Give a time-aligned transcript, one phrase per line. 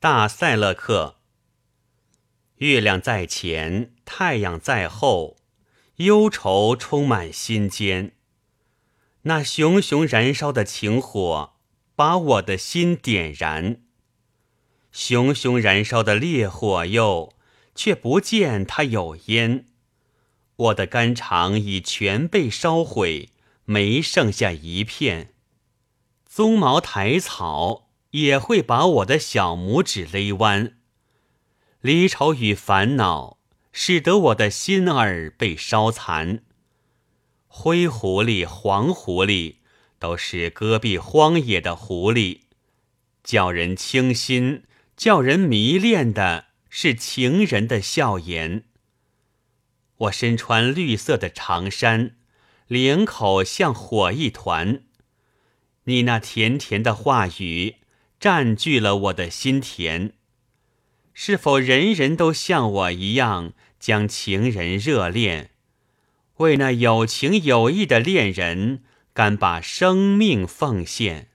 [0.00, 1.16] 大塞勒克。
[2.58, 5.38] 月亮在前，太阳在后，
[5.96, 8.12] 忧愁充满心间。
[9.22, 11.54] 那熊熊燃烧的情火，
[11.96, 13.82] 把我的心点燃。
[14.92, 17.34] 熊熊燃烧的烈火哟，
[17.74, 19.66] 却不见它有烟。
[20.54, 23.30] 我的肝肠已全被烧毁，
[23.64, 25.34] 没剩下一片。
[26.32, 30.78] 鬃毛苔草也会把我的小拇指勒弯。
[31.80, 33.38] 离愁与烦恼，
[33.72, 36.42] 使得我的心儿被烧残。
[37.46, 39.56] 灰狐狸、黄狐狸，
[39.98, 42.40] 都是戈壁荒野的狐狸，
[43.22, 44.64] 叫人倾心、
[44.96, 48.64] 叫人迷恋的是情人的笑颜。
[49.96, 52.16] 我身穿绿色的长衫，
[52.66, 54.82] 领口像火一团。
[55.84, 57.76] 你那甜甜的话语，
[58.20, 60.12] 占据了我的心田。
[61.14, 65.50] 是否人人都像我一样将情人热恋，
[66.36, 71.28] 为那有情有义的恋人，敢把生命奉献？